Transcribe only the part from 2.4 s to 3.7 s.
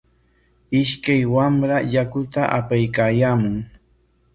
apaykaayaamun.